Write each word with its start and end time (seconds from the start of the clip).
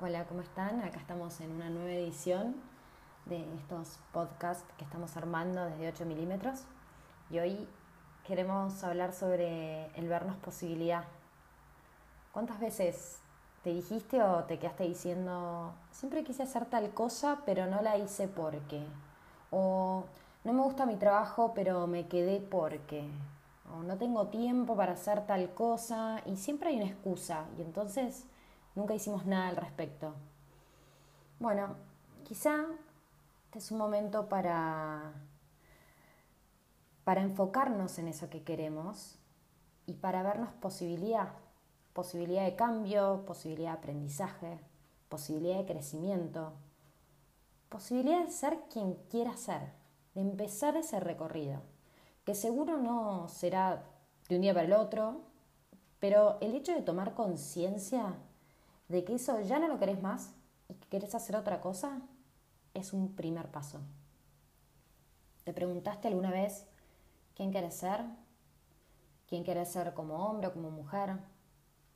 Hola, 0.00 0.24
¿cómo 0.24 0.40
están? 0.40 0.80
Acá 0.80 0.98
estamos 0.98 1.40
en 1.40 1.52
una 1.52 1.70
nueva 1.70 1.92
edición 1.92 2.56
de 3.26 3.46
estos 3.54 4.00
podcasts 4.12 4.64
que 4.76 4.82
estamos 4.82 5.16
armando 5.16 5.64
desde 5.66 5.86
8 5.86 6.04
milímetros 6.04 6.62
y 7.30 7.38
hoy 7.38 7.68
queremos 8.26 8.82
hablar 8.82 9.12
sobre 9.12 9.86
el 9.94 10.08
vernos 10.08 10.34
posibilidad. 10.38 11.04
¿Cuántas 12.32 12.58
veces 12.58 13.20
te 13.62 13.70
dijiste 13.70 14.20
o 14.20 14.42
te 14.42 14.58
quedaste 14.58 14.82
diciendo, 14.82 15.72
siempre 15.92 16.24
quise 16.24 16.42
hacer 16.42 16.66
tal 16.66 16.92
cosa, 16.92 17.42
pero 17.46 17.66
no 17.66 17.80
la 17.80 17.96
hice 17.96 18.26
porque? 18.26 18.84
O 19.52 20.06
no 20.42 20.52
me 20.52 20.62
gusta 20.62 20.86
mi 20.86 20.96
trabajo, 20.96 21.52
pero 21.54 21.86
me 21.86 22.08
quedé 22.08 22.40
porque? 22.40 23.06
O 23.72 23.84
no 23.84 23.96
tengo 23.96 24.26
tiempo 24.26 24.74
para 24.74 24.94
hacer 24.94 25.24
tal 25.24 25.54
cosa 25.54 26.20
y 26.26 26.36
siempre 26.36 26.70
hay 26.70 26.78
una 26.78 26.86
excusa 26.86 27.44
y 27.56 27.62
entonces 27.62 28.26
Nunca 28.74 28.94
hicimos 28.94 29.24
nada 29.26 29.48
al 29.48 29.56
respecto. 29.56 30.14
Bueno, 31.38 31.76
quizá 32.24 32.66
este 33.54 33.58
es 33.58 33.70
un 33.70 33.78
momento 33.78 34.28
para, 34.28 35.12
para 37.04 37.22
enfocarnos 37.22 37.98
en 38.00 38.08
eso 38.08 38.28
que 38.28 38.42
queremos 38.42 39.16
y 39.86 39.94
para 39.94 40.24
vernos 40.24 40.52
posibilidad, 40.54 41.28
posibilidad 41.92 42.44
de 42.44 42.56
cambio, 42.56 43.24
posibilidad 43.26 43.72
de 43.72 43.78
aprendizaje, 43.78 44.58
posibilidad 45.08 45.58
de 45.58 45.66
crecimiento, 45.66 46.54
posibilidad 47.68 48.24
de 48.24 48.32
ser 48.32 48.58
quien 48.72 48.94
quiera 49.08 49.36
ser, 49.36 49.72
de 50.14 50.22
empezar 50.22 50.76
ese 50.76 50.98
recorrido, 50.98 51.60
que 52.24 52.34
seguro 52.34 52.78
no 52.78 53.28
será 53.28 53.84
de 54.28 54.34
un 54.34 54.42
día 54.42 54.54
para 54.54 54.66
el 54.66 54.72
otro, 54.72 55.20
pero 56.00 56.38
el 56.40 56.56
hecho 56.56 56.72
de 56.72 56.82
tomar 56.82 57.14
conciencia 57.14 58.16
de 58.88 59.04
que 59.04 59.14
eso 59.14 59.40
ya 59.40 59.58
no 59.58 59.68
lo 59.68 59.78
querés 59.78 60.00
más 60.02 60.34
y 60.68 60.74
que 60.74 60.88
querés 60.88 61.14
hacer 61.14 61.36
otra 61.36 61.60
cosa, 61.60 62.00
es 62.74 62.92
un 62.92 63.14
primer 63.14 63.50
paso. 63.50 63.80
¿Te 65.44 65.52
preguntaste 65.52 66.08
alguna 66.08 66.30
vez 66.30 66.66
quién 67.34 67.52
querés 67.52 67.74
ser? 67.74 68.04
¿Quién 69.28 69.44
querés 69.44 69.72
ser 69.72 69.94
como 69.94 70.26
hombre 70.26 70.48
o 70.48 70.52
como 70.52 70.70
mujer? 70.70 71.18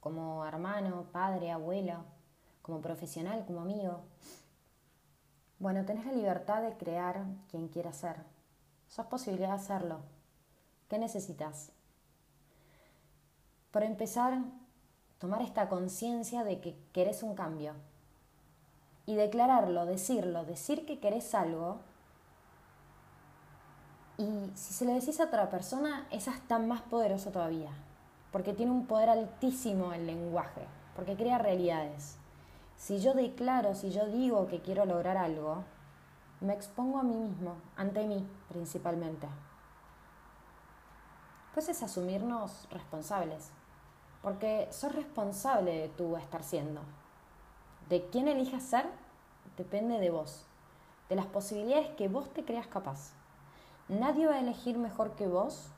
¿Como 0.00 0.44
hermano, 0.44 1.06
padre, 1.12 1.50
abuelo? 1.50 2.04
¿Como 2.62 2.80
profesional, 2.80 3.44
como 3.46 3.60
amigo? 3.60 4.02
Bueno, 5.58 5.84
tenés 5.84 6.06
la 6.06 6.12
libertad 6.12 6.62
de 6.62 6.76
crear 6.76 7.24
quien 7.48 7.68
quieras 7.68 7.96
ser. 7.96 8.16
Sos 8.88 9.06
posibilidad 9.06 9.48
de 9.48 9.54
hacerlo. 9.54 10.00
¿Qué 10.88 10.98
necesitas? 10.98 11.72
Por 13.70 13.82
empezar, 13.82 14.38
tomar 15.18 15.42
esta 15.42 15.68
conciencia 15.68 16.44
de 16.44 16.60
que 16.60 16.76
querés 16.92 17.22
un 17.22 17.34
cambio 17.34 17.74
y 19.06 19.14
declararlo, 19.14 19.86
decirlo, 19.86 20.44
decir 20.44 20.86
que 20.86 21.00
querés 21.00 21.34
algo. 21.34 21.78
Y 24.16 24.50
si 24.54 24.74
se 24.74 24.84
lo 24.84 24.92
decís 24.92 25.20
a 25.20 25.24
otra 25.24 25.48
persona, 25.50 26.06
es 26.10 26.28
hasta 26.28 26.58
más 26.58 26.82
poderoso 26.82 27.30
todavía, 27.30 27.70
porque 28.32 28.52
tiene 28.52 28.72
un 28.72 28.86
poder 28.86 29.08
altísimo 29.08 29.92
el 29.92 30.06
lenguaje, 30.06 30.66
porque 30.94 31.16
crea 31.16 31.38
realidades. 31.38 32.16
Si 32.76 33.00
yo 33.00 33.14
declaro, 33.14 33.74
si 33.74 33.90
yo 33.90 34.06
digo 34.06 34.46
que 34.46 34.60
quiero 34.60 34.84
lograr 34.84 35.16
algo, 35.16 35.64
me 36.40 36.52
expongo 36.52 36.98
a 36.98 37.02
mí 37.02 37.16
mismo, 37.16 37.56
ante 37.76 38.06
mí 38.06 38.28
principalmente. 38.48 39.26
Pues 41.54 41.68
es 41.68 41.82
asumirnos 41.82 42.68
responsables 42.70 43.50
porque 44.28 44.68
sos 44.72 44.94
responsable 44.94 45.72
de 45.72 45.88
tu 45.88 46.14
estar 46.18 46.42
siendo. 46.42 46.82
De 47.88 48.04
quién 48.10 48.28
elijas 48.28 48.62
ser 48.62 48.84
depende 49.56 49.98
de 49.98 50.10
vos, 50.10 50.44
de 51.08 51.16
las 51.16 51.24
posibilidades 51.24 51.88
que 51.96 52.08
vos 52.08 52.28
te 52.34 52.44
creas 52.44 52.66
capaz. 52.66 53.14
Nadie 53.88 54.26
va 54.26 54.34
a 54.34 54.40
elegir 54.40 54.76
mejor 54.76 55.12
que 55.12 55.26
vos 55.26 55.70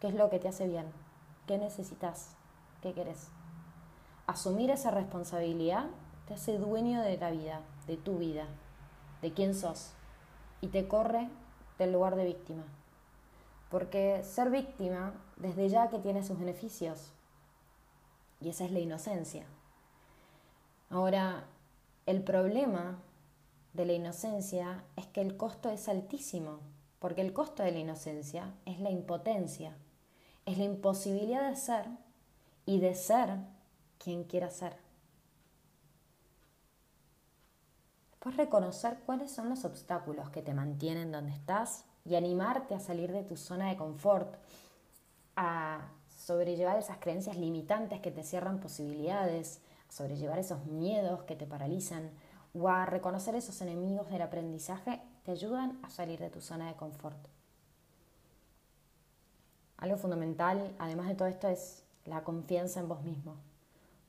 qué 0.00 0.06
es 0.06 0.14
lo 0.14 0.30
que 0.30 0.38
te 0.38 0.46
hace 0.46 0.68
bien, 0.68 0.92
qué 1.48 1.58
necesitas, 1.58 2.36
qué 2.82 2.92
querés. 2.92 3.30
Asumir 4.28 4.70
esa 4.70 4.92
responsabilidad 4.92 5.86
te 6.28 6.34
hace 6.34 6.58
dueño 6.58 7.02
de 7.02 7.16
la 7.16 7.32
vida, 7.32 7.62
de 7.88 7.96
tu 7.96 8.18
vida, 8.18 8.46
de 9.22 9.32
quién 9.32 9.56
sos, 9.56 9.90
y 10.60 10.68
te 10.68 10.86
corre 10.86 11.28
del 11.80 11.92
lugar 11.92 12.14
de 12.14 12.26
víctima. 12.26 12.62
Porque 13.72 14.22
ser 14.22 14.50
víctima, 14.50 15.14
desde 15.34 15.68
ya 15.68 15.88
que 15.88 15.98
tiene 15.98 16.22
sus 16.22 16.38
beneficios, 16.38 17.12
y 18.42 18.48
esa 18.48 18.64
es 18.64 18.72
la 18.72 18.80
inocencia. 18.80 19.44
Ahora, 20.90 21.44
el 22.06 22.22
problema 22.22 22.98
de 23.72 23.86
la 23.86 23.92
inocencia 23.92 24.84
es 24.96 25.06
que 25.06 25.20
el 25.20 25.36
costo 25.36 25.70
es 25.70 25.88
altísimo, 25.88 26.60
porque 26.98 27.22
el 27.22 27.32
costo 27.32 27.62
de 27.62 27.72
la 27.72 27.78
inocencia 27.78 28.52
es 28.66 28.80
la 28.80 28.90
impotencia, 28.90 29.76
es 30.44 30.58
la 30.58 30.64
imposibilidad 30.64 31.48
de 31.48 31.56
ser 31.56 31.86
y 32.66 32.80
de 32.80 32.94
ser 32.94 33.38
quien 33.98 34.24
quiera 34.24 34.50
ser. 34.50 34.76
Después 38.10 38.36
reconocer 38.36 38.98
cuáles 39.06 39.32
son 39.32 39.48
los 39.48 39.64
obstáculos 39.64 40.30
que 40.30 40.42
te 40.42 40.54
mantienen 40.54 41.10
donde 41.10 41.32
estás 41.32 41.84
y 42.04 42.16
animarte 42.16 42.74
a 42.74 42.80
salir 42.80 43.12
de 43.12 43.24
tu 43.24 43.36
zona 43.36 43.68
de 43.68 43.76
confort, 43.76 44.36
a 45.36 45.88
sobrellevar 46.24 46.78
esas 46.78 46.98
creencias 46.98 47.36
limitantes 47.36 48.00
que 48.00 48.12
te 48.12 48.22
cierran 48.22 48.60
posibilidades, 48.60 49.60
sobrellevar 49.88 50.38
esos 50.38 50.64
miedos 50.66 51.24
que 51.24 51.34
te 51.34 51.46
paralizan 51.46 52.10
o 52.54 52.68
a 52.68 52.86
reconocer 52.86 53.34
esos 53.34 53.60
enemigos 53.60 54.08
del 54.10 54.22
aprendizaje, 54.22 55.00
te 55.24 55.32
ayudan 55.32 55.78
a 55.82 55.90
salir 55.90 56.20
de 56.20 56.30
tu 56.30 56.40
zona 56.40 56.68
de 56.68 56.76
confort. 56.76 57.18
Algo 59.78 59.96
fundamental, 59.96 60.74
además 60.78 61.08
de 61.08 61.14
todo 61.16 61.28
esto, 61.28 61.48
es 61.48 61.82
la 62.04 62.22
confianza 62.22 62.78
en 62.78 62.88
vos 62.88 63.02
mismo. 63.02 63.36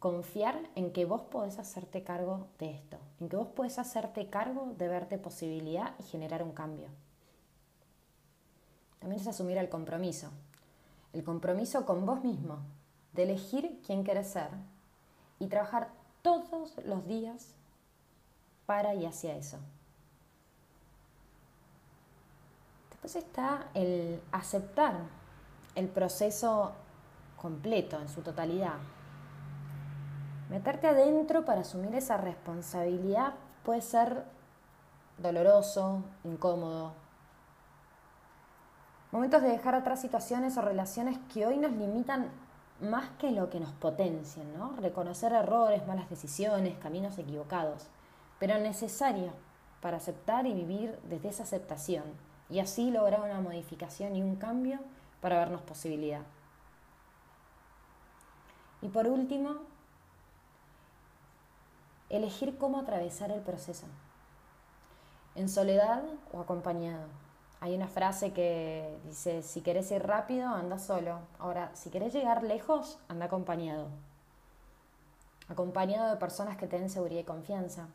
Confiar 0.00 0.58
en 0.74 0.92
que 0.92 1.04
vos 1.04 1.22
podés 1.22 1.58
hacerte 1.58 2.02
cargo 2.02 2.48
de 2.58 2.70
esto, 2.70 2.98
en 3.20 3.28
que 3.28 3.36
vos 3.36 3.48
podés 3.48 3.78
hacerte 3.78 4.30
cargo 4.30 4.72
de 4.78 4.88
verte 4.88 5.18
posibilidad 5.18 5.94
y 6.00 6.04
generar 6.04 6.42
un 6.42 6.52
cambio. 6.52 6.88
También 8.98 9.20
es 9.20 9.28
asumir 9.28 9.58
el 9.58 9.68
compromiso, 9.68 10.30
el 11.12 11.24
compromiso 11.24 11.84
con 11.86 12.06
vos 12.06 12.22
mismo, 12.22 12.58
de 13.12 13.24
elegir 13.24 13.80
quién 13.84 14.04
querés 14.04 14.28
ser 14.28 14.48
y 15.38 15.48
trabajar 15.48 15.90
todos 16.22 16.76
los 16.84 17.06
días 17.06 17.54
para 18.66 18.94
y 18.94 19.06
hacia 19.06 19.36
eso. 19.36 19.58
Después 22.90 23.16
está 23.16 23.68
el 23.74 24.20
aceptar 24.30 24.94
el 25.74 25.88
proceso 25.88 26.72
completo, 27.36 27.98
en 27.98 28.08
su 28.08 28.20
totalidad. 28.20 28.78
Meterte 30.50 30.88
adentro 30.88 31.44
para 31.44 31.62
asumir 31.62 31.94
esa 31.94 32.16
responsabilidad 32.18 33.34
puede 33.64 33.80
ser 33.80 34.24
doloroso, 35.18 36.02
incómodo, 36.24 36.92
Momentos 39.12 39.42
de 39.42 39.48
dejar 39.48 39.74
atrás 39.74 40.00
situaciones 40.00 40.56
o 40.56 40.62
relaciones 40.62 41.18
que 41.32 41.46
hoy 41.46 41.58
nos 41.58 41.72
limitan 41.72 42.30
más 42.80 43.10
que 43.18 43.32
lo 43.32 43.50
que 43.50 43.60
nos 43.60 43.72
potencian, 43.72 44.56
¿no? 44.56 44.76
Reconocer 44.76 45.32
errores, 45.32 45.86
malas 45.86 46.08
decisiones, 46.08 46.78
caminos 46.78 47.18
equivocados, 47.18 47.88
pero 48.38 48.58
necesario 48.58 49.32
para 49.80 49.96
aceptar 49.96 50.46
y 50.46 50.54
vivir 50.54 50.98
desde 51.08 51.28
esa 51.28 51.42
aceptación 51.42 52.04
y 52.48 52.60
así 52.60 52.90
lograr 52.90 53.20
una 53.22 53.40
modificación 53.40 54.14
y 54.14 54.22
un 54.22 54.36
cambio 54.36 54.78
para 55.20 55.38
vernos 55.38 55.62
posibilidad. 55.62 56.22
Y 58.82 58.88
por 58.88 59.06
último, 59.06 59.56
elegir 62.08 62.56
cómo 62.58 62.78
atravesar 62.78 63.30
el 63.30 63.40
proceso, 63.40 63.86
en 65.34 65.48
soledad 65.48 66.02
o 66.32 66.40
acompañado. 66.40 67.06
Hay 67.62 67.74
una 67.74 67.88
frase 67.88 68.32
que 68.32 68.98
dice, 69.04 69.42
si 69.42 69.60
querés 69.60 69.90
ir 69.90 70.02
rápido, 70.02 70.48
anda 70.48 70.78
solo. 70.78 71.18
Ahora, 71.38 71.70
si 71.74 71.90
querés 71.90 72.14
llegar 72.14 72.42
lejos, 72.42 72.98
anda 73.08 73.26
acompañado. 73.26 73.88
Acompañado 75.46 76.08
de 76.08 76.16
personas 76.16 76.56
que 76.56 76.66
te 76.66 76.78
den 76.78 76.88
seguridad 76.88 77.20
y 77.20 77.24
confianza. 77.24 77.88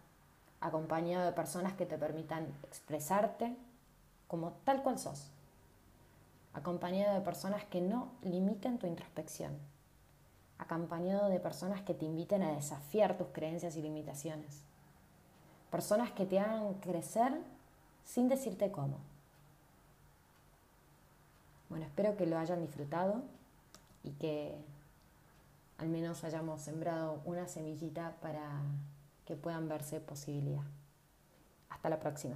Acompañado 0.61 1.25
de 1.25 1.31
personas 1.31 1.73
que 1.73 1.87
te 1.87 1.97
permitan 1.97 2.45
expresarte 2.63 3.55
como 4.27 4.51
tal 4.65 4.83
cual 4.83 4.99
sos. 4.99 5.31
Acompañado 6.53 7.15
de 7.15 7.21
personas 7.21 7.65
que 7.65 7.81
no 7.81 8.11
limiten 8.21 8.77
tu 8.77 8.85
introspección. 8.85 9.57
Acompañado 10.59 11.27
de 11.27 11.39
personas 11.39 11.81
que 11.81 11.95
te 11.95 12.05
inviten 12.05 12.43
a 12.43 12.51
desafiar 12.51 13.17
tus 13.17 13.29
creencias 13.29 13.75
y 13.77 13.81
limitaciones. 13.81 14.61
Personas 15.71 16.11
que 16.11 16.27
te 16.27 16.39
hagan 16.39 16.75
crecer 16.75 17.41
sin 18.03 18.29
decirte 18.29 18.71
cómo. 18.71 19.14
Bueno, 21.69 21.85
espero 21.85 22.15
que 22.15 22.25
lo 22.25 22.37
hayan 22.37 22.61
disfrutado 22.61 23.23
y 24.03 24.11
que 24.11 24.55
al 25.77 25.89
menos 25.89 26.23
hayamos 26.23 26.61
sembrado 26.61 27.21
una 27.25 27.47
semillita 27.47 28.15
para 28.21 28.61
que 29.25 29.35
puedan 29.35 29.67
verse 29.67 29.99
posibilidad. 29.99 30.63
Hasta 31.69 31.89
la 31.89 31.99
próxima. 31.99 32.35